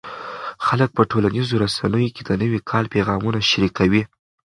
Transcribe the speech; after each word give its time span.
خلک 0.65 0.89
په 0.93 1.01
ټولنیزو 1.11 1.61
رسنیو 1.63 2.13
کې 2.15 2.21
د 2.25 2.31
نوي 2.41 2.59
کال 2.69 2.85
پیغامونه 2.93 3.39
شریکوي. 3.49 4.03